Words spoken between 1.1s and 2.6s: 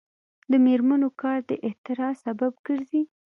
کار د اختراع سبب